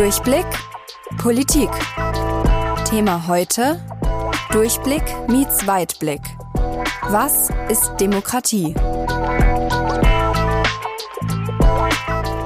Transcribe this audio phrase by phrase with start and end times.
[0.00, 0.46] Durchblick
[1.18, 1.68] Politik.
[2.88, 3.78] Thema heute
[4.50, 6.22] Durchblick meets Weitblick.
[7.10, 8.72] Was ist Demokratie?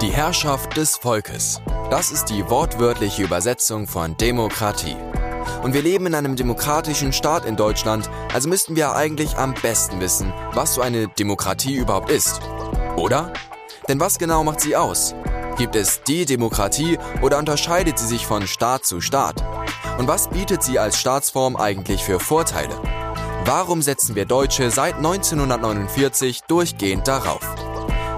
[0.02, 1.60] Die Herrschaft des Volkes.
[1.92, 4.96] Das ist die wortwörtliche Übersetzung von Demokratie.
[5.62, 10.00] Und wir leben in einem demokratischen Staat in Deutschland, also müssten wir eigentlich am besten
[10.00, 12.40] wissen, was so eine Demokratie überhaupt ist.
[12.96, 13.32] Oder?
[13.88, 15.14] Denn was genau macht sie aus?
[15.56, 19.44] Gibt es die Demokratie oder unterscheidet sie sich von Staat zu Staat?
[19.98, 22.74] Und was bietet sie als Staatsform eigentlich für Vorteile?
[23.44, 27.40] Warum setzen wir Deutsche seit 1949 durchgehend darauf?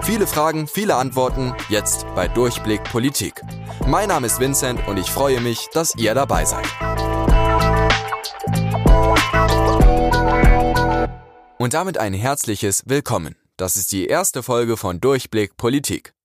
[0.01, 3.43] Viele Fragen, viele Antworten, jetzt bei Durchblick Politik.
[3.87, 6.67] Mein Name ist Vincent und ich freue mich, dass ihr dabei seid.
[11.59, 13.37] Und damit ein herzliches Willkommen.
[13.59, 16.16] Das ist die erste Folge von Durchblick Politik.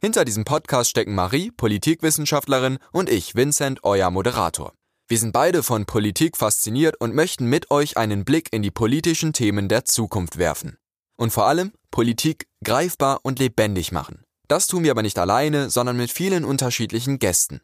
[0.00, 4.72] Hinter diesem Podcast stecken Marie, Politikwissenschaftlerin, und ich, Vincent, euer Moderator.
[5.08, 9.32] Wir sind beide von Politik fasziniert und möchten mit euch einen Blick in die politischen
[9.32, 10.78] Themen der Zukunft werfen.
[11.16, 14.22] Und vor allem Politik greifbar und lebendig machen.
[14.46, 17.60] Das tun wir aber nicht alleine, sondern mit vielen unterschiedlichen Gästen.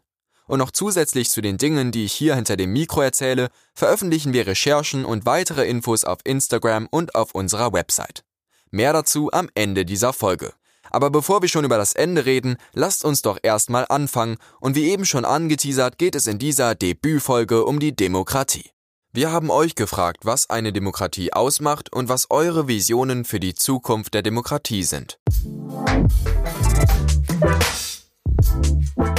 [0.49, 4.49] Und noch zusätzlich zu den Dingen, die ich hier hinter dem Mikro erzähle, veröffentlichen wir
[4.49, 8.25] Recherchen und weitere Infos auf Instagram und auf unserer Website.
[8.73, 10.53] Mehr dazu am Ende dieser Folge.
[10.95, 14.89] Aber bevor wir schon über das Ende reden, lasst uns doch erstmal anfangen und wie
[14.91, 18.71] eben schon angeteasert geht es in dieser Debütfolge um die Demokratie.
[19.13, 24.15] Wir haben euch gefragt, was eine Demokratie ausmacht und was eure Visionen für die Zukunft
[24.15, 25.19] der Demokratie sind.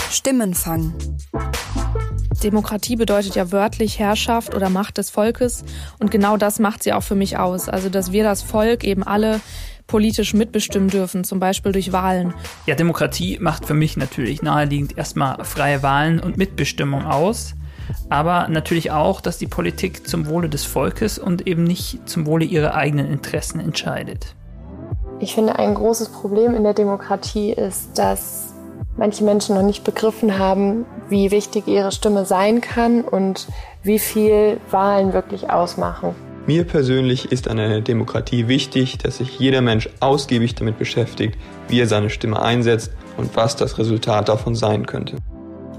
[0.10, 0.94] Stimmenfang.
[2.42, 5.66] Demokratie bedeutet ja wörtlich Herrschaft oder Macht des Volkes
[6.00, 7.68] und genau das macht sie auch für mich aus.
[7.68, 9.42] Also dass wir das Volk eben alle
[9.88, 12.34] politisch mitbestimmen dürfen, zum Beispiel durch Wahlen.
[12.66, 17.54] Ja, Demokratie macht für mich natürlich naheliegend erstmal freie Wahlen und Mitbestimmung aus,
[18.10, 22.46] aber natürlich auch, dass die Politik zum Wohle des Volkes und eben nicht zum Wohle
[22.46, 24.36] ihrer eigenen Interessen entscheidet.
[25.20, 28.54] Ich finde, ein großes Problem in der Demokratie ist, dass
[28.98, 33.48] manche Menschen noch nicht begriffen haben, wie wichtig ihre Stimme sein kann und
[33.84, 36.16] wie viel Wahlen wirklich ausmachen.
[36.48, 41.40] Mir persönlich ist an einer Demokratie wichtig, dass sich jeder Mensch ausgiebig damit beschäftigt,
[41.70, 45.18] wie er seine Stimme einsetzt und was das Resultat davon sein könnte.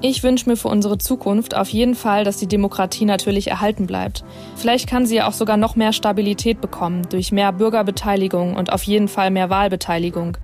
[0.03, 4.25] Ich wünsche mir für unsere Zukunft auf jeden Fall, dass die Demokratie natürlich erhalten bleibt.
[4.57, 8.83] Vielleicht kann sie ja auch sogar noch mehr Stabilität bekommen durch mehr Bürgerbeteiligung und auf
[8.83, 10.37] jeden Fall mehr Wahlbeteiligung.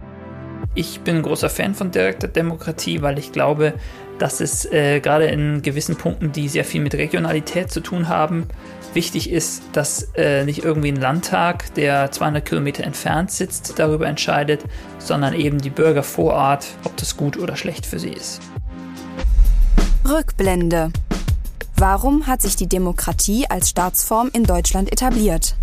[0.75, 3.75] Ich bin ein großer Fan von direkter Demokratie, weil ich glaube,
[4.19, 8.47] dass es äh, gerade in gewissen Punkten, die sehr viel mit Regionalität zu tun haben,
[8.95, 14.65] wichtig ist, dass äh, nicht irgendwie ein Landtag, der 200 Kilometer entfernt sitzt, darüber entscheidet,
[14.99, 18.41] sondern eben die Bürger vor Ort, ob das gut oder schlecht für sie ist.
[20.09, 20.93] Rückblende.
[21.77, 25.57] Warum hat sich die Demokratie als Staatsform in Deutschland etabliert?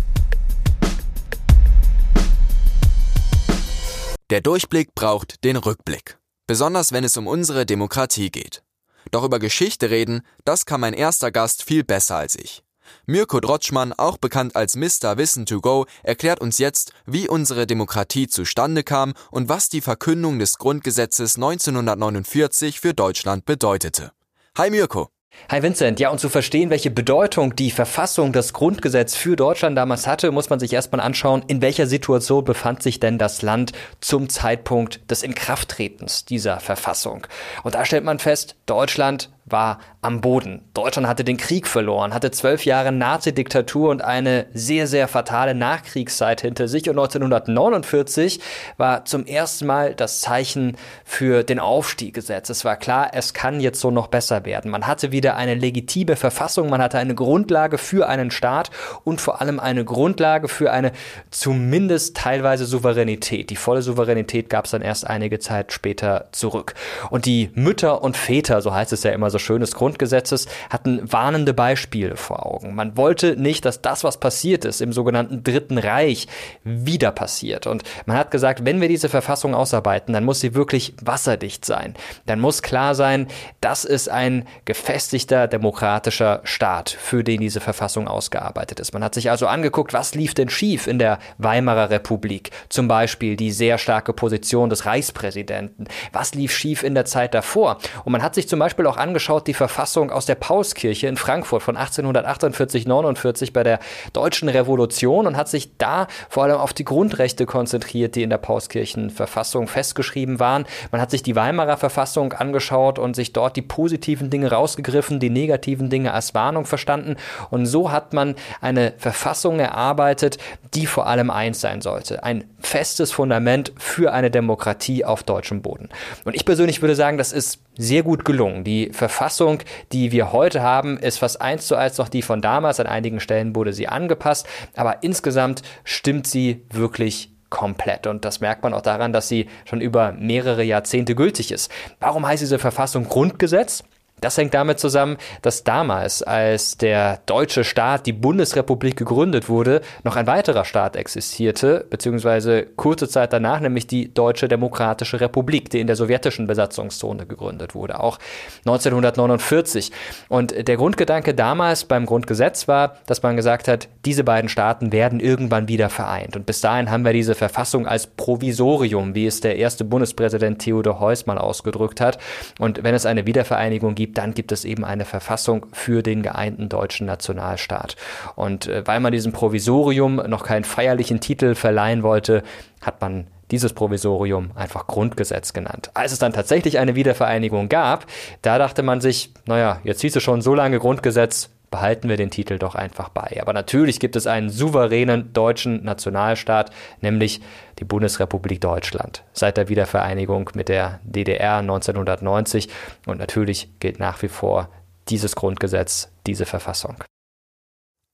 [4.30, 8.62] Der Durchblick braucht den Rückblick, besonders wenn es um unsere Demokratie geht.
[9.10, 12.62] Doch über Geschichte reden, das kann mein erster Gast viel besser als ich.
[13.06, 15.16] Mirko Drotschmann, auch bekannt als Mr.
[15.16, 20.38] Wissen to Go, erklärt uns jetzt, wie unsere Demokratie zustande kam und was die Verkündung
[20.38, 24.12] des Grundgesetzes 1949 für Deutschland bedeutete.
[24.56, 25.10] Hi Mirko.
[25.48, 30.06] Hi Vincent, ja und zu verstehen, welche Bedeutung die Verfassung, das Grundgesetz für Deutschland damals
[30.06, 34.28] hatte, muss man sich erstmal anschauen, in welcher Situation befand sich denn das Land zum
[34.28, 37.26] Zeitpunkt des Inkrafttretens dieser Verfassung.
[37.64, 40.62] Und da stellt man fest, Deutschland war am Boden.
[40.72, 46.40] Deutschland hatte den Krieg verloren, hatte zwölf Jahre Nazi-Diktatur und eine sehr, sehr fatale Nachkriegszeit
[46.40, 46.88] hinter sich.
[46.88, 48.40] Und 1949
[48.78, 52.50] war zum ersten Mal das Zeichen für den Aufstieg gesetzt.
[52.50, 54.70] Es war klar, es kann jetzt so noch besser werden.
[54.70, 58.70] Man hatte wieder eine legitime Verfassung, man hatte eine Grundlage für einen Staat
[59.04, 60.92] und vor allem eine Grundlage für eine
[61.30, 63.50] zumindest teilweise Souveränität.
[63.50, 66.74] Die volle Souveränität gab es dann erst einige Zeit später zurück.
[67.10, 71.00] Und die Mütter und Väter, so heißt es ja immer so schön, des Grundgesetzes, hatten
[71.10, 72.74] warnende Beispiele vor Augen.
[72.74, 76.26] Man wollte nicht, dass das, was passiert ist im sogenannten Dritten Reich,
[76.64, 77.66] wieder passiert.
[77.66, 81.94] Und man hat gesagt, wenn wir diese Verfassung ausarbeiten, dann muss sie wirklich wasserdicht sein.
[82.26, 83.28] Dann muss klar sein,
[83.60, 88.92] das ist ein gefestigter demokratischer Staat, für den diese Verfassung ausgearbeitet ist.
[88.92, 92.50] Man hat sich also angeguckt, was lief denn schief in der Weimarer Republik?
[92.68, 95.86] Zum Beispiel die sehr starke Position des Reichspräsidenten.
[96.12, 97.78] Was lief schief in der Zeit davor?
[98.04, 101.16] Und man hat sich zum Beispiel auch angeschaut, anschaut, die Verfassung aus der Paulskirche in
[101.16, 103.78] Frankfurt von 1848-49 bei der
[104.12, 108.38] Deutschen Revolution und hat sich da vor allem auf die Grundrechte konzentriert, die in der
[108.38, 110.64] Paulskirchenverfassung festgeschrieben waren.
[110.90, 115.30] Man hat sich die Weimarer Verfassung angeschaut und sich dort die positiven Dinge rausgegriffen, die
[115.30, 117.16] negativen Dinge als Warnung verstanden.
[117.50, 120.38] Und so hat man eine Verfassung erarbeitet,
[120.74, 122.24] die vor allem eins sein sollte.
[122.24, 125.88] Ein festes Fundament für eine Demokratie auf deutschem Boden.
[126.24, 128.62] Und ich persönlich würde sagen, das ist sehr gut gelungen.
[128.62, 129.60] Die Verfassung,
[129.92, 132.78] die wir heute haben, ist fast eins zu eins noch die von damals.
[132.78, 134.46] An einigen Stellen wurde sie angepasst,
[134.76, 138.06] aber insgesamt stimmt sie wirklich komplett.
[138.06, 141.70] Und das merkt man auch daran, dass sie schon über mehrere Jahrzehnte gültig ist.
[141.98, 143.82] Warum heißt diese Verfassung Grundgesetz?
[144.20, 150.16] Das hängt damit zusammen, dass damals, als der deutsche Staat, die Bundesrepublik gegründet wurde, noch
[150.16, 155.86] ein weiterer Staat existierte, beziehungsweise kurze Zeit danach, nämlich die Deutsche Demokratische Republik, die in
[155.86, 158.18] der sowjetischen Besatzungszone gegründet wurde, auch
[158.66, 159.92] 1949.
[160.28, 165.20] Und der Grundgedanke damals beim Grundgesetz war, dass man gesagt hat, diese beiden Staaten werden
[165.20, 166.36] irgendwann wieder vereint.
[166.36, 171.00] Und bis dahin haben wir diese Verfassung als Provisorium, wie es der erste Bundespräsident Theodor
[171.00, 172.18] Heuss mal ausgedrückt hat.
[172.58, 176.68] Und wenn es eine Wiedervereinigung gibt, dann gibt es eben eine Verfassung für den geeinten
[176.68, 177.96] deutschen Nationalstaat.
[178.36, 182.42] Und äh, weil man diesem Provisorium noch keinen feierlichen Titel verleihen wollte,
[182.80, 185.90] hat man dieses Provisorium einfach Grundgesetz genannt.
[185.94, 188.06] Als es dann tatsächlich eine Wiedervereinigung gab,
[188.42, 192.30] da dachte man sich, naja, jetzt hieß es schon so lange Grundgesetz, behalten wir den
[192.30, 193.38] Titel doch einfach bei.
[193.40, 196.70] Aber natürlich gibt es einen souveränen deutschen Nationalstaat,
[197.00, 197.40] nämlich
[197.78, 202.68] die Bundesrepublik Deutschland, seit der Wiedervereinigung mit der DDR 1990.
[203.06, 204.68] Und natürlich gilt nach wie vor
[205.08, 206.96] dieses Grundgesetz, diese Verfassung.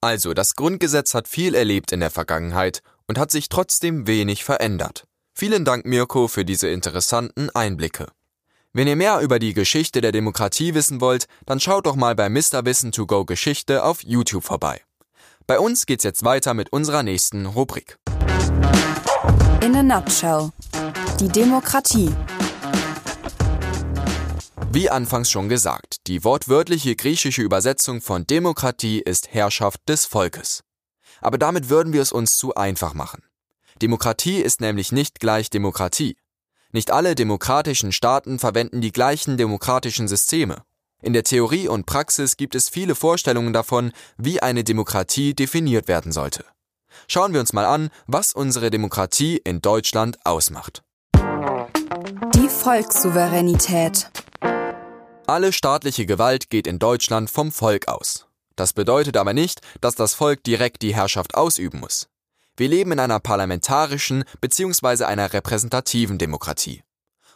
[0.02, 5.05] Also, das Grundgesetz hat viel erlebt in der Vergangenheit und hat sich trotzdem wenig verändert.
[5.35, 8.06] Vielen Dank, Mirko, für diese interessanten Einblicke.
[8.76, 12.28] Wenn ihr mehr über die Geschichte der Demokratie wissen wollt, dann schaut doch mal bei
[12.28, 12.67] Mr.
[12.67, 14.82] Wissen to Go Geschichte auf YouTube vorbei.
[15.46, 17.96] Bei uns geht's jetzt weiter mit unserer nächsten Rubrik.
[19.62, 20.50] In a nutshell.
[21.19, 22.11] Die Demokratie.
[24.70, 30.64] Wie anfangs schon gesagt, die wortwörtliche griechische Übersetzung von Demokratie ist Herrschaft des Volkes.
[31.23, 33.23] Aber damit würden wir es uns zu einfach machen.
[33.81, 36.19] Demokratie ist nämlich nicht gleich Demokratie.
[36.72, 40.62] Nicht alle demokratischen Staaten verwenden die gleichen demokratischen Systeme.
[41.02, 46.12] In der Theorie und Praxis gibt es viele Vorstellungen davon, wie eine Demokratie definiert werden
[46.12, 46.44] sollte.
[47.06, 50.82] Schauen wir uns mal an, was unsere Demokratie in Deutschland ausmacht.
[52.34, 54.10] Die Volkssouveränität.
[55.26, 58.26] Alle staatliche Gewalt geht in Deutschland vom Volk aus.
[58.54, 62.08] Das bedeutet aber nicht, dass das Volk direkt die Herrschaft ausüben muss.
[62.56, 65.05] Wir leben in einer parlamentarischen bzw.
[65.05, 66.82] einer repräsentativen Demokratie.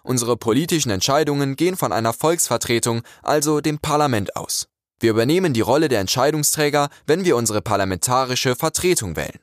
[0.03, 4.67] Unsere politischen Entscheidungen gehen von einer Volksvertretung, also dem Parlament aus.
[4.99, 9.41] Wir übernehmen die Rolle der Entscheidungsträger, wenn wir unsere parlamentarische Vertretung wählen.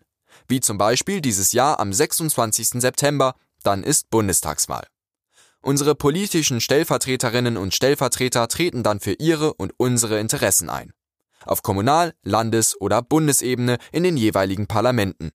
[0.47, 2.81] Wie zum Beispiel dieses Jahr am 26.
[2.81, 4.87] September, dann ist Bundestagswahl.
[5.61, 10.93] Unsere politischen Stellvertreterinnen und Stellvertreter treten dann für ihre und unsere Interessen ein.
[11.45, 15.31] Auf Kommunal-, Landes- oder Bundesebene in den jeweiligen Parlamenten.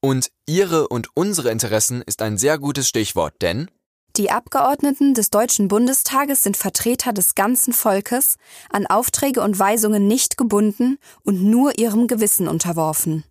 [0.00, 3.68] Und Ihre und unsere Interessen ist ein sehr gutes Stichwort, denn
[4.16, 8.36] die Abgeordneten des Deutschen Bundestages sind Vertreter des ganzen Volkes,
[8.70, 13.22] an Aufträge und Weisungen nicht gebunden und nur ihrem Gewissen unterworfen.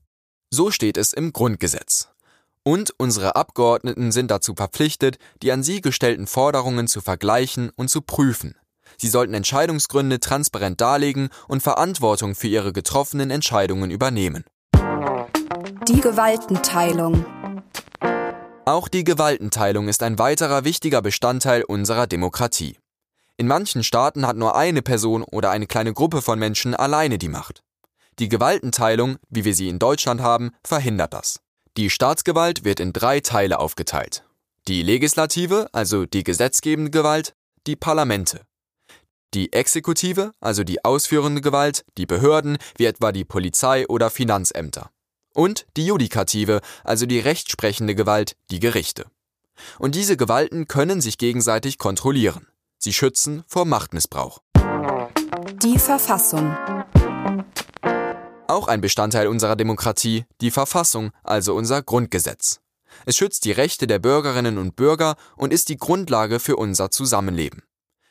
[0.50, 2.10] So steht es im Grundgesetz.
[2.64, 8.02] Und unsere Abgeordneten sind dazu verpflichtet, die an sie gestellten Forderungen zu vergleichen und zu
[8.02, 8.56] prüfen.
[8.98, 14.46] Sie sollten Entscheidungsgründe transparent darlegen und Verantwortung für ihre getroffenen Entscheidungen übernehmen.
[15.88, 17.26] Die Gewaltenteilung.
[18.66, 22.78] Auch die Gewaltenteilung ist ein weiterer wichtiger Bestandteil unserer Demokratie.
[23.38, 27.30] In manchen Staaten hat nur eine Person oder eine kleine Gruppe von Menschen alleine die
[27.30, 27.64] Macht.
[28.20, 31.40] Die Gewaltenteilung, wie wir sie in Deutschland haben, verhindert das.
[31.78, 34.26] Die Staatsgewalt wird in drei Teile aufgeteilt.
[34.68, 37.36] Die Legislative, also die gesetzgebende Gewalt,
[37.68, 38.42] die Parlamente.
[39.34, 44.90] Die Exekutive, also die ausführende Gewalt, die Behörden, wie etwa die Polizei oder Finanzämter
[45.38, 49.06] und die Judikative, also die rechtsprechende Gewalt, die Gerichte.
[49.78, 52.48] Und diese Gewalten können sich gegenseitig kontrollieren.
[52.80, 54.40] Sie schützen vor Machtmissbrauch.
[55.62, 56.58] Die Verfassung.
[58.48, 62.60] Auch ein Bestandteil unserer Demokratie, die Verfassung, also unser Grundgesetz.
[63.06, 67.62] Es schützt die Rechte der Bürgerinnen und Bürger und ist die Grundlage für unser Zusammenleben.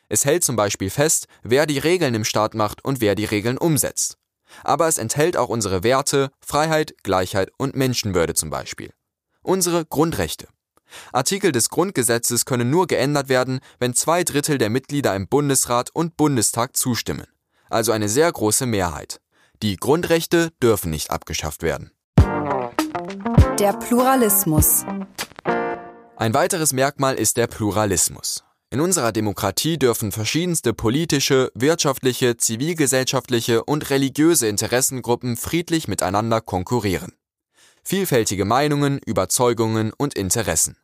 [0.07, 3.57] Es hält zum Beispiel fest, wer die Regeln im Staat macht und wer die Regeln
[3.57, 4.17] umsetzt
[4.63, 8.93] aber es enthält auch unsere Werte, Freiheit, Gleichheit und Menschenwürde zum Beispiel.
[9.41, 10.47] Unsere Grundrechte.
[11.11, 16.17] Artikel des Grundgesetzes können nur geändert werden, wenn zwei Drittel der Mitglieder im Bundesrat und
[16.17, 17.27] Bundestag zustimmen,
[17.69, 19.19] also eine sehr große Mehrheit.
[19.61, 21.91] Die Grundrechte dürfen nicht abgeschafft werden.
[23.59, 24.85] Der Pluralismus.
[26.15, 28.43] Ein weiteres Merkmal ist der Pluralismus.
[28.69, 37.13] In unserer Demokratie dürfen verschiedenste politische, wirtschaftliche, zivilgesellschaftliche und religiöse Interessengruppen friedlich miteinander konkurrieren.
[37.81, 40.75] Vielfältige Meinungen, Überzeugungen und Interessen.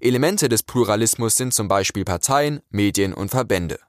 [0.00, 3.80] Elemente des Pluralismus sind zum Beispiel Parteien, Medien und Verbände.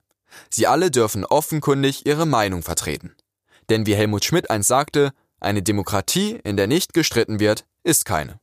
[0.49, 3.15] Sie alle dürfen offenkundig ihre Meinung vertreten.
[3.69, 8.39] Denn wie Helmut Schmidt einst sagte, eine Demokratie, in der nicht gestritten wird, ist keine.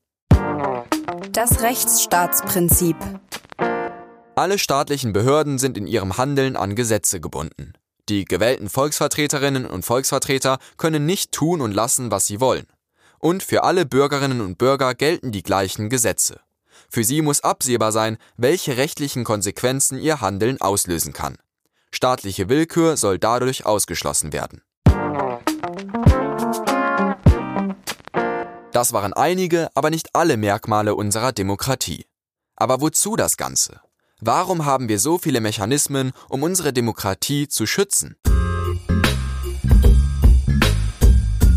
[1.33, 2.97] Das Rechtsstaatsprinzip.
[4.37, 7.75] Alle staatlichen Behörden sind in ihrem Handeln an Gesetze gebunden.
[8.09, 12.67] Die gewählten Volksvertreterinnen und Volksvertreter können nicht tun und lassen, was sie wollen.
[13.21, 16.41] Und für alle Bürgerinnen und Bürger gelten die gleichen Gesetze.
[16.91, 21.37] Für sie muss absehbar sein, welche rechtlichen Konsequenzen ihr Handeln auslösen kann.
[21.93, 24.63] Staatliche Willkür soll dadurch ausgeschlossen werden.
[28.73, 32.07] Das waren einige, aber nicht alle Merkmale unserer Demokratie.
[32.57, 33.81] Aber wozu das Ganze?
[34.27, 38.17] Warum haben wir so viele Mechanismen, um unsere Demokratie zu schützen?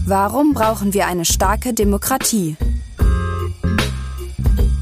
[0.05, 2.57] Warum brauchen wir eine starke Demokratie?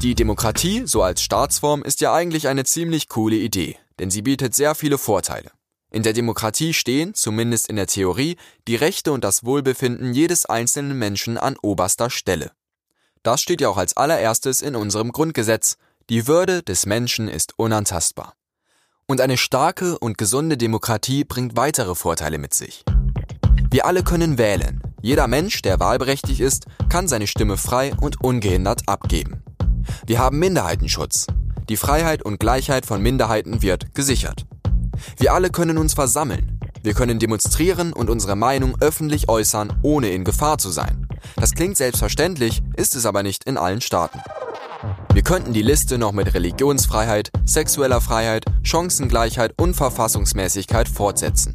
[0.02, 4.56] Die Demokratie, so als Staatsform, ist ja eigentlich eine ziemlich coole Idee, denn sie bietet
[4.56, 5.52] sehr viele Vorteile.
[5.92, 10.98] In der Demokratie stehen, zumindest in der Theorie, die Rechte und das Wohlbefinden jedes einzelnen
[10.98, 12.50] Menschen an oberster Stelle.
[13.22, 15.76] Das steht ja auch als allererstes in unserem Grundgesetz.
[16.08, 18.34] Die Würde des Menschen ist unantastbar.
[19.08, 22.84] Und eine starke und gesunde Demokratie bringt weitere Vorteile mit sich.
[23.72, 24.80] Wir alle können wählen.
[25.02, 29.42] Jeder Mensch, der wahlberechtigt ist, kann seine Stimme frei und ungehindert abgeben.
[30.06, 31.26] Wir haben Minderheitenschutz.
[31.68, 34.46] Die Freiheit und Gleichheit von Minderheiten wird gesichert.
[35.16, 36.60] Wir alle können uns versammeln.
[36.84, 41.08] Wir können demonstrieren und unsere Meinung öffentlich äußern, ohne in Gefahr zu sein.
[41.34, 44.20] Das klingt selbstverständlich, ist es aber nicht in allen Staaten.
[45.12, 51.54] Wir könnten die Liste noch mit Religionsfreiheit, sexueller Freiheit, Chancengleichheit und Verfassungsmäßigkeit fortsetzen.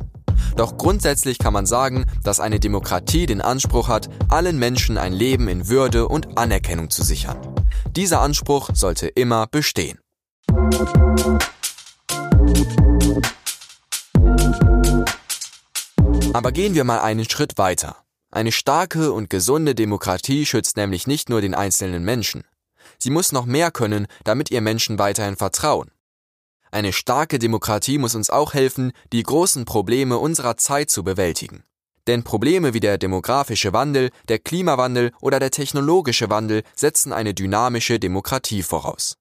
[0.56, 5.48] Doch grundsätzlich kann man sagen, dass eine Demokratie den Anspruch hat, allen Menschen ein Leben
[5.48, 7.38] in Würde und Anerkennung zu sichern.
[7.96, 10.00] Dieser Anspruch sollte immer bestehen.
[16.34, 17.98] Aber gehen wir mal einen Schritt weiter.
[18.32, 22.44] Eine starke und gesunde Demokratie schützt nämlich nicht nur den einzelnen Menschen.
[23.02, 25.90] Sie muss noch mehr können, damit ihr Menschen weiterhin vertrauen.
[26.70, 31.64] Eine starke Demokratie muss uns auch helfen, die großen Probleme unserer Zeit zu bewältigen.
[32.06, 38.00] Denn Probleme wie der demografische Wandel, der Klimawandel oder der technologische Wandel setzen eine dynamische
[38.00, 39.18] Demokratie voraus.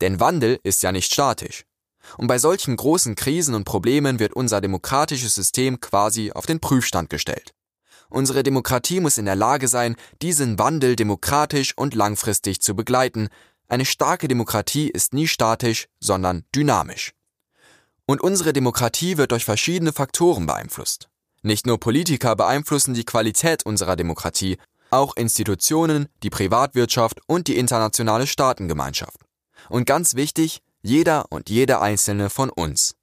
[0.00, 1.64] Denn Wandel ist ja nicht statisch.
[2.18, 7.08] Und bei solchen großen Krisen und Problemen wird unser demokratisches System quasi auf den Prüfstand
[7.08, 7.52] gestellt.
[8.12, 13.30] Unsere Demokratie muss in der Lage sein, diesen Wandel demokratisch und langfristig zu begleiten.
[13.68, 17.14] Eine starke Demokratie ist nie statisch, sondern dynamisch.
[18.04, 21.08] Und unsere Demokratie wird durch verschiedene Faktoren beeinflusst.
[21.40, 24.58] Nicht nur Politiker beeinflussen die Qualität unserer Demokratie,
[24.90, 29.22] auch Institutionen, die Privatwirtschaft und die internationale Staatengemeinschaft.
[29.70, 32.94] Und ganz wichtig, jeder und jede einzelne von uns.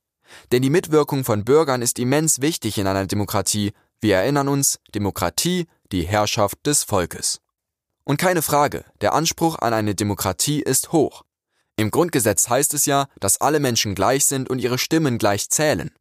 [0.51, 3.73] Denn die Mitwirkung von Bürgern ist immens wichtig in einer Demokratie.
[4.01, 7.41] Wir erinnern uns, Demokratie, die Herrschaft des Volkes.
[8.05, 11.23] Und keine Frage, der Anspruch an eine Demokratie ist hoch.
[11.75, 15.91] Im Grundgesetz heißt es ja, dass alle Menschen gleich sind und ihre Stimmen gleich zählen.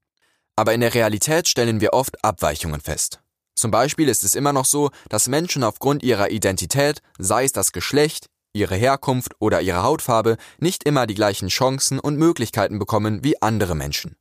[0.56, 3.20] Aber in der Realität stellen wir oft Abweichungen fest.
[3.54, 7.72] Zum Beispiel ist es immer noch so, dass Menschen aufgrund ihrer Identität, sei es das
[7.72, 13.42] Geschlecht, ihre Herkunft oder ihre Hautfarbe, nicht immer die gleichen Chancen und Möglichkeiten bekommen wie
[13.42, 14.16] andere Menschen.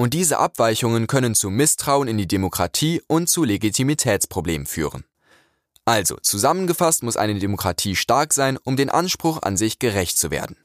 [0.00, 5.04] Und diese Abweichungen können zu Misstrauen in die Demokratie und zu Legitimitätsproblemen führen.
[5.84, 10.56] Also, zusammengefasst muss eine Demokratie stark sein, um den Anspruch an sich gerecht zu werden.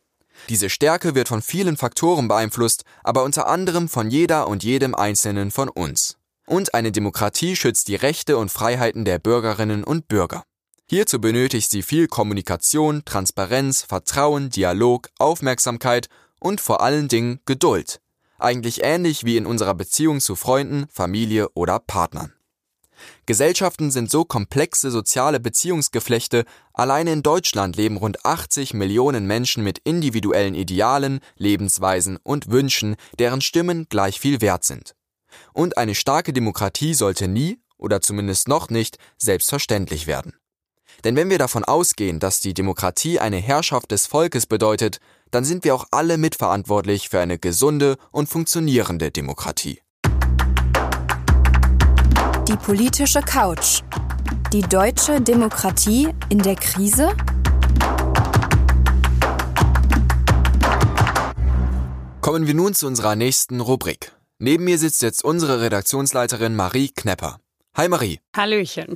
[0.47, 5.51] Diese Stärke wird von vielen Faktoren beeinflusst, aber unter anderem von jeder und jedem Einzelnen
[5.51, 6.15] von uns.
[6.45, 10.43] Und eine Demokratie schützt die Rechte und Freiheiten der Bürgerinnen und Bürger.
[10.89, 16.07] Hierzu benötigt sie viel Kommunikation, Transparenz, Vertrauen, Dialog, Aufmerksamkeit
[16.39, 17.99] und vor allen Dingen Geduld.
[18.37, 22.33] Eigentlich ähnlich wie in unserer Beziehung zu Freunden, Familie oder Partnern.
[23.25, 29.79] Gesellschaften sind so komplexe soziale Beziehungsgeflechte, alleine in Deutschland leben rund 80 Millionen Menschen mit
[29.79, 34.95] individuellen Idealen, Lebensweisen und Wünschen, deren Stimmen gleich viel wert sind.
[35.53, 40.33] Und eine starke Demokratie sollte nie, oder zumindest noch nicht, selbstverständlich werden.
[41.03, 44.99] Denn wenn wir davon ausgehen, dass die Demokratie eine Herrschaft des Volkes bedeutet,
[45.31, 49.81] dann sind wir auch alle mitverantwortlich für eine gesunde und funktionierende Demokratie.
[52.47, 53.81] Die politische Couch.
[54.53, 57.15] Die deutsche Demokratie in der Krise?
[62.21, 64.11] Kommen wir nun zu unserer nächsten Rubrik.
[64.39, 67.39] Neben mir sitzt jetzt unsere Redaktionsleiterin Marie Knepper.
[67.75, 68.19] Hi Marie.
[68.35, 68.95] Hallöchen.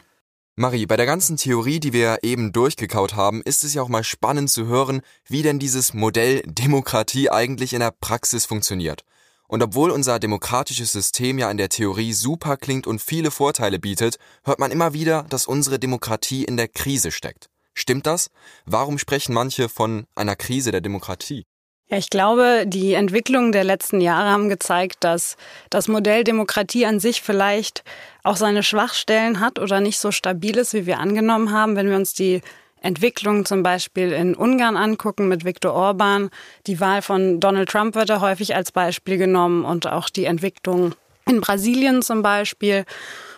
[0.61, 4.03] Marie, bei der ganzen Theorie, die wir eben durchgekaut haben, ist es ja auch mal
[4.03, 9.05] spannend zu hören, wie denn dieses Modell Demokratie eigentlich in der Praxis funktioniert.
[9.47, 14.17] Und obwohl unser demokratisches System ja in der Theorie super klingt und viele Vorteile bietet,
[14.43, 17.47] hört man immer wieder, dass unsere Demokratie in der Krise steckt.
[17.73, 18.29] Stimmt das?
[18.65, 21.45] Warum sprechen manche von einer Krise der Demokratie?
[21.91, 25.38] Ja, ich glaube, die Entwicklungen der letzten Jahre haben gezeigt, dass
[25.72, 27.84] das Modell Demokratie an sich vielleicht
[28.24, 31.75] auch seine Schwachstellen hat oder nicht so stabil ist, wie wir angenommen haben.
[31.75, 32.41] Wenn wir uns die
[32.81, 36.29] Entwicklung zum Beispiel in Ungarn angucken mit Viktor Orban,
[36.67, 40.93] die Wahl von Donald Trump wird da häufig als Beispiel genommen und auch die Entwicklung
[41.25, 42.86] in Brasilien zum Beispiel.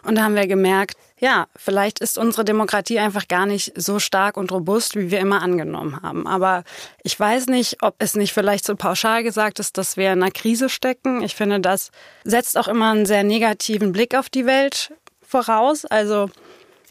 [0.03, 4.37] Und da haben wir gemerkt, ja, vielleicht ist unsere Demokratie einfach gar nicht so stark
[4.37, 6.25] und robust, wie wir immer angenommen haben.
[6.25, 6.63] Aber
[7.03, 10.31] ich weiß nicht, ob es nicht vielleicht so pauschal gesagt ist, dass wir in einer
[10.31, 11.21] Krise stecken.
[11.21, 11.91] Ich finde, das
[12.23, 15.85] setzt auch immer einen sehr negativen Blick auf die Welt voraus.
[15.85, 16.29] Also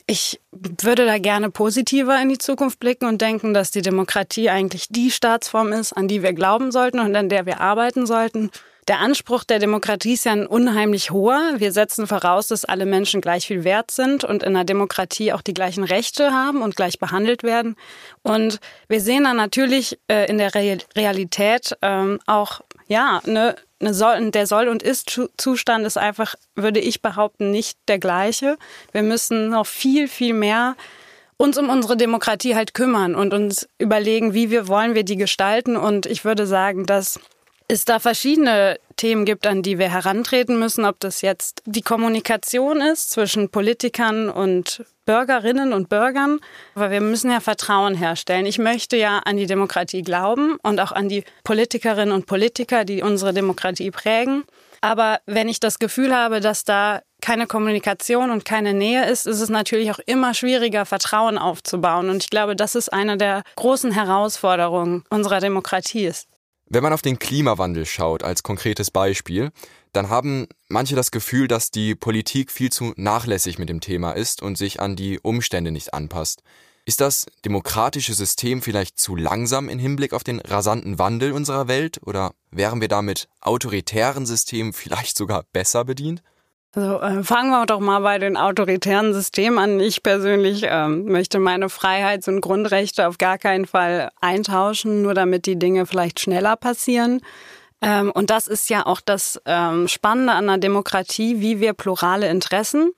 [0.07, 4.89] ich würde da gerne positiver in die Zukunft blicken und denken, dass die Demokratie eigentlich
[4.91, 8.51] die Staatsform ist, an die wir glauben sollten und an der wir arbeiten sollten.
[8.89, 11.55] Der Anspruch der Demokratie ist ja ein unheimlich hoher.
[11.57, 15.43] Wir setzen voraus, dass alle Menschen gleich viel wert sind und in einer Demokratie auch
[15.43, 17.77] die gleichen Rechte haben und gleich behandelt werden.
[18.23, 18.59] Und
[18.89, 24.47] wir sehen dann natürlich äh, in der Realität ähm, auch ja eine eine Soll der
[24.47, 28.59] Soll- und Ist-Zustand ist einfach, würde ich behaupten, nicht der gleiche.
[28.93, 30.77] Wir müssen noch viel, viel mehr
[31.39, 35.77] uns um unsere Demokratie halt kümmern und uns überlegen, wie wir wollen wir die gestalten.
[35.77, 37.19] Und ich würde sagen, dass
[37.71, 42.81] es da verschiedene Themen gibt, an die wir herantreten müssen, ob das jetzt die Kommunikation
[42.81, 46.41] ist zwischen Politikern und Bürgerinnen und Bürgern.
[46.75, 48.47] Aber wir müssen ja Vertrauen herstellen.
[48.47, 53.03] Ich möchte ja an die Demokratie glauben und auch an die Politikerinnen und Politiker, die
[53.03, 54.45] unsere Demokratie prägen.
[54.83, 59.41] Aber wenn ich das Gefühl habe, dass da keine Kommunikation und keine Nähe ist, ist
[59.41, 62.09] es natürlich auch immer schwieriger, Vertrauen aufzubauen.
[62.09, 66.30] Und ich glaube, das ist eine der großen Herausforderungen unserer Demokratie ist.
[66.73, 69.51] Wenn man auf den Klimawandel schaut als konkretes Beispiel,
[69.93, 74.41] dann haben manche das Gefühl, dass die Politik viel zu nachlässig mit dem Thema ist
[74.41, 76.45] und sich an die Umstände nicht anpasst.
[76.85, 82.01] Ist das demokratische System vielleicht zu langsam im Hinblick auf den rasanten Wandel unserer Welt
[82.05, 86.23] oder wären wir damit autoritären Systemen vielleicht sogar besser bedient?
[86.73, 89.81] Also fangen wir doch mal bei den autoritären Systemen an.
[89.81, 95.47] Ich persönlich äh, möchte meine Freiheits- und Grundrechte auf gar keinen Fall eintauschen, nur damit
[95.47, 97.23] die Dinge vielleicht schneller passieren.
[97.83, 102.29] Ähm, und das ist ja auch das ähm, Spannende an einer Demokratie, wie wir plurale
[102.29, 102.93] Interessen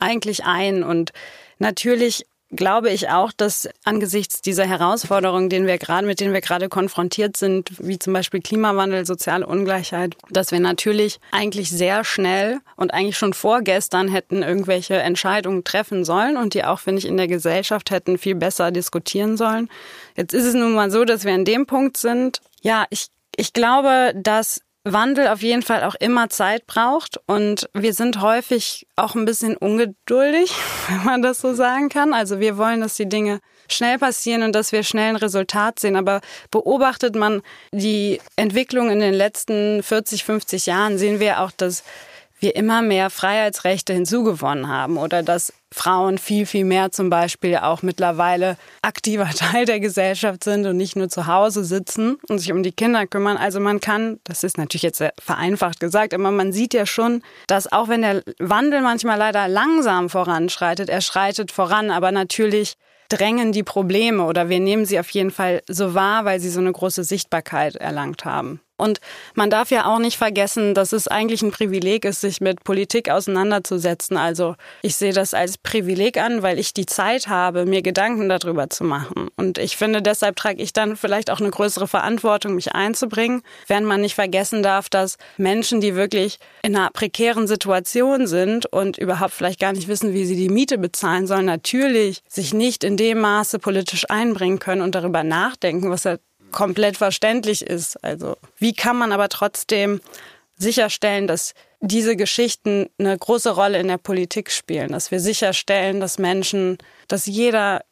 [0.00, 0.82] eigentlich ein.
[0.82, 1.12] Und
[1.58, 6.68] natürlich glaube ich auch, dass angesichts dieser Herausforderungen, denen wir gerade, mit denen wir gerade
[6.68, 12.92] konfrontiert sind, wie zum Beispiel Klimawandel, soziale Ungleichheit, dass wir natürlich eigentlich sehr schnell und
[12.92, 17.28] eigentlich schon vorgestern hätten irgendwelche Entscheidungen treffen sollen und die auch, finde ich, in der
[17.28, 19.68] Gesellschaft hätten viel besser diskutieren sollen.
[20.16, 22.40] Jetzt ist es nun mal so, dass wir an dem Punkt sind.
[22.62, 27.94] Ja, ich, ich glaube, dass Wandel auf jeden Fall auch immer Zeit braucht und wir
[27.94, 30.52] sind häufig auch ein bisschen ungeduldig,
[30.88, 32.12] wenn man das so sagen kann.
[32.12, 35.96] Also wir wollen, dass die Dinge schnell passieren und dass wir schnell ein Resultat sehen.
[35.96, 36.20] Aber
[36.50, 37.42] beobachtet man
[37.72, 41.82] die Entwicklung in den letzten 40, 50 Jahren, sehen wir auch, dass
[42.44, 47.82] wir immer mehr Freiheitsrechte hinzugewonnen haben oder dass Frauen viel, viel mehr zum Beispiel auch
[47.82, 52.62] mittlerweile aktiver Teil der Gesellschaft sind und nicht nur zu Hause sitzen und sich um
[52.62, 53.36] die Kinder kümmern.
[53.38, 57.72] Also man kann, das ist natürlich jetzt vereinfacht gesagt, aber man sieht ja schon, dass
[57.72, 62.74] auch wenn der Wandel manchmal leider langsam voranschreitet, er schreitet voran, aber natürlich
[63.08, 66.60] drängen die Probleme oder wir nehmen sie auf jeden Fall so wahr, weil sie so
[66.60, 68.60] eine große Sichtbarkeit erlangt haben.
[68.76, 68.98] Und
[69.34, 73.08] man darf ja auch nicht vergessen, dass es eigentlich ein Privileg ist, sich mit Politik
[73.08, 74.16] auseinanderzusetzen.
[74.16, 78.68] Also ich sehe das als Privileg an, weil ich die Zeit habe, mir Gedanken darüber
[78.70, 79.28] zu machen.
[79.36, 83.86] Und ich finde, deshalb trage ich dann vielleicht auch eine größere Verantwortung, mich einzubringen, während
[83.86, 89.34] man nicht vergessen darf, dass Menschen, die wirklich in einer prekären Situation sind und überhaupt
[89.34, 93.20] vielleicht gar nicht wissen, wie sie die Miete bezahlen sollen, natürlich sich nicht in dem
[93.20, 96.18] Maße politisch einbringen können und darüber nachdenken, was er
[96.54, 98.02] komplett verständlich ist.
[98.02, 100.00] Also wie kann man aber trotzdem
[100.56, 106.18] sicherstellen, dass diese Geschichten eine große Rolle in der Politik spielen, dass wir sicherstellen, dass
[106.18, 107.82] Menschen, dass jeder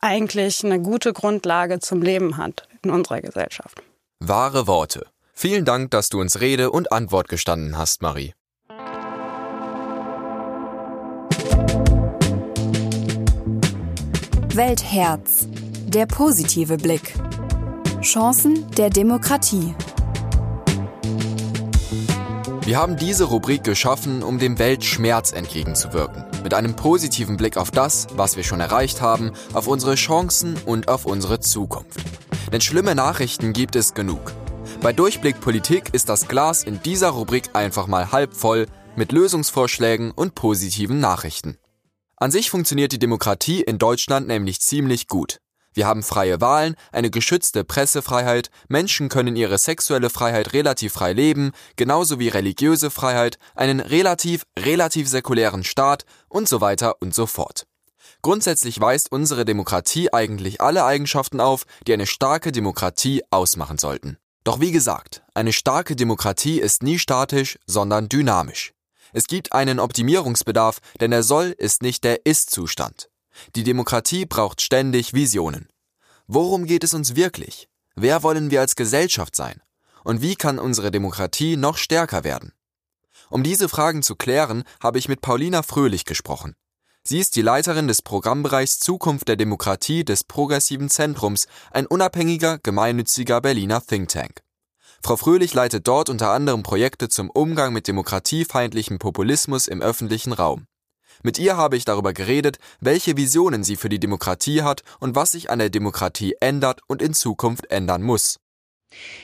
[0.00, 3.80] eigentlich eine gute Grundlage zum Leben hat in unserer Gesellschaft.
[4.18, 5.06] Wahre Worte.
[5.34, 8.34] Vielen Dank, dass du uns Rede und Antwort gestanden hast, Marie.
[14.54, 15.48] Weltherz.
[15.86, 17.14] Der positive Blick.
[18.02, 19.74] Chancen der Demokratie.
[22.64, 26.24] Wir haben diese Rubrik geschaffen, um dem Weltschmerz entgegenzuwirken.
[26.42, 30.88] Mit einem positiven Blick auf das, was wir schon erreicht haben, auf unsere Chancen und
[30.88, 32.00] auf unsere Zukunft.
[32.50, 34.32] Denn schlimme Nachrichten gibt es genug.
[34.80, 40.10] Bei Durchblick Politik ist das Glas in dieser Rubrik einfach mal halb voll mit Lösungsvorschlägen
[40.10, 41.56] und positiven Nachrichten.
[42.16, 45.41] An sich funktioniert die Demokratie in Deutschland nämlich ziemlich gut.
[45.74, 51.52] Wir haben freie Wahlen, eine geschützte Pressefreiheit, Menschen können ihre sexuelle Freiheit relativ frei leben,
[51.76, 57.66] genauso wie religiöse Freiheit, einen relativ, relativ säkulären Staat und so weiter und so fort.
[58.20, 64.18] Grundsätzlich weist unsere Demokratie eigentlich alle Eigenschaften auf, die eine starke Demokratie ausmachen sollten.
[64.44, 68.74] Doch wie gesagt, eine starke Demokratie ist nie statisch, sondern dynamisch.
[69.12, 73.08] Es gibt einen Optimierungsbedarf, denn der Soll ist nicht der Ist-Zustand.
[73.54, 75.68] Die Demokratie braucht ständig Visionen.
[76.26, 77.68] Worum geht es uns wirklich?
[77.94, 79.60] Wer wollen wir als Gesellschaft sein?
[80.04, 82.52] Und wie kann unsere Demokratie noch stärker werden?
[83.30, 86.54] Um diese Fragen zu klären, habe ich mit Paulina Fröhlich gesprochen.
[87.04, 93.40] Sie ist die Leiterin des Programmbereichs Zukunft der Demokratie des Progressiven Zentrums, ein unabhängiger, gemeinnütziger
[93.40, 94.42] Berliner Think Tank.
[95.02, 100.66] Frau Fröhlich leitet dort unter anderem Projekte zum Umgang mit demokratiefeindlichem Populismus im öffentlichen Raum.
[101.22, 105.32] Mit ihr habe ich darüber geredet, welche Visionen sie für die Demokratie hat und was
[105.32, 108.38] sich an der Demokratie ändert und in Zukunft ändern muss.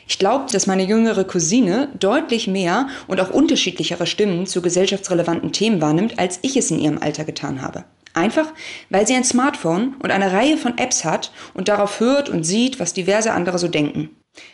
[0.07, 5.81] Ich glaube, dass meine jüngere Cousine deutlich mehr und auch unterschiedlichere Stimmen zu gesellschaftsrelevanten Themen
[5.81, 7.85] wahrnimmt, als ich es in ihrem Alter getan habe.
[8.15, 8.47] Einfach,
[8.89, 12.81] weil sie ein Smartphone und eine Reihe von Apps hat und darauf hört und sieht,
[12.81, 14.11] was diverse andere so denken.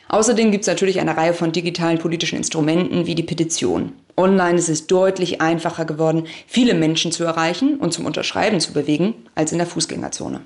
[0.09, 3.93] Außerdem gibt es natürlich eine Reihe von digitalen politischen Instrumenten wie die Petition.
[4.17, 9.15] Online ist es deutlich einfacher geworden, viele Menschen zu erreichen und zum Unterschreiben zu bewegen,
[9.35, 10.41] als in der Fußgängerzone.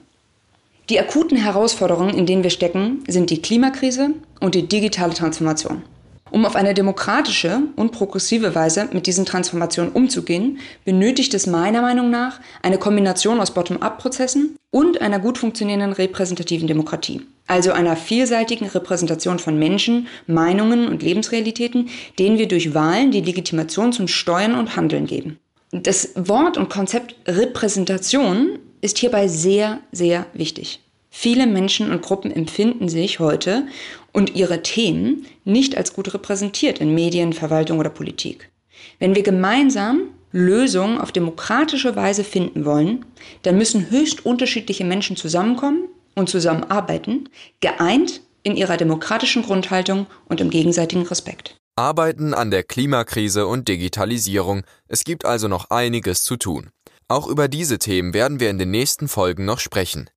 [0.89, 5.83] Die akuten Herausforderungen, in denen wir stecken, sind die Klimakrise und die digitale Transformation.
[6.31, 12.11] Um auf eine demokratische und progressive Weise mit diesen Transformationen umzugehen, benötigt es meiner Meinung
[12.11, 17.23] nach eine Kombination aus Bottom-up-Prozessen und einer gut funktionierenden repräsentativen Demokratie.
[17.49, 23.93] Also einer vielseitigen Repräsentation von Menschen, Meinungen und Lebensrealitäten, denen wir durch Wahlen die Legitimation
[23.93, 25.39] zum Steuern und Handeln geben.
[25.73, 30.81] Das Wort und Konzept Repräsentation ist hierbei sehr, sehr wichtig.
[31.11, 33.67] Viele Menschen und Gruppen empfinden sich heute
[34.13, 38.51] und ihre Themen nicht als gut repräsentiert in Medien, Verwaltung oder Politik.
[38.99, 43.07] Wenn wir gemeinsam Lösungen auf demokratische Weise finden wollen,
[43.43, 47.29] dann müssen höchst unterschiedliche Menschen zusammenkommen und zusammenarbeiten,
[47.61, 51.57] geeint in ihrer demokratischen Grundhaltung und im gegenseitigen Respekt.
[51.77, 54.63] Arbeiten an der Klimakrise und Digitalisierung.
[54.89, 56.71] Es gibt also noch einiges zu tun.
[57.07, 60.11] Auch über diese Themen werden wir in den nächsten Folgen noch sprechen.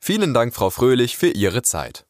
[0.00, 2.04] Vielen Dank, Frau Fröhlich, für Ihre Zeit.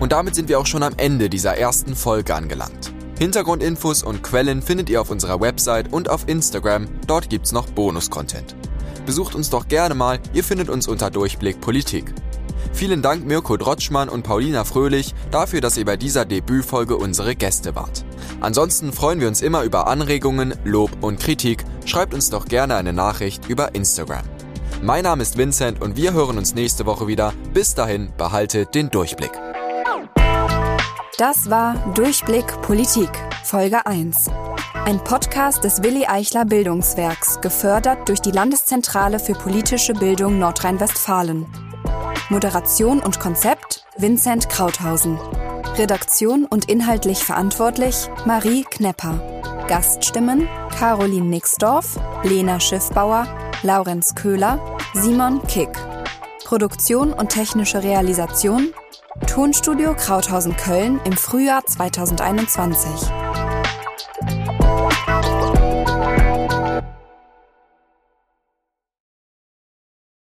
[0.00, 2.92] Und damit sind wir auch schon am Ende dieser ersten Folge angelangt.
[3.18, 8.54] Hintergrundinfos und Quellen findet ihr auf unserer Website und auf Instagram, dort gibt's noch Bonus-Content.
[9.08, 12.12] Besucht uns doch gerne mal, ihr findet uns unter Durchblick Politik.
[12.74, 17.74] Vielen Dank Mirko Drotschmann und Paulina Fröhlich dafür, dass ihr bei dieser Debütfolge unsere Gäste
[17.74, 18.04] wart.
[18.40, 21.64] Ansonsten freuen wir uns immer über Anregungen, Lob und Kritik.
[21.86, 24.24] Schreibt uns doch gerne eine Nachricht über Instagram.
[24.82, 27.32] Mein Name ist Vincent und wir hören uns nächste Woche wieder.
[27.54, 29.32] Bis dahin, behaltet den Durchblick.
[31.16, 33.08] Das war Durchblick Politik,
[33.42, 34.26] Folge 1.
[34.88, 41.44] Ein Podcast des Willi Eichler Bildungswerks, gefördert durch die Landeszentrale für politische Bildung Nordrhein-Westfalen.
[42.30, 45.18] Moderation und Konzept Vincent Krauthausen.
[45.76, 49.20] Redaktion und inhaltlich verantwortlich Marie Knepper.
[49.68, 50.48] Gaststimmen
[50.78, 53.26] Caroline Nixdorf, Lena Schiffbauer,
[53.62, 54.58] Laurenz Köhler,
[54.94, 55.68] Simon Kick.
[56.46, 58.72] Produktion und technische Realisation
[59.26, 63.10] Tonstudio Krauthausen Köln im Frühjahr 2021.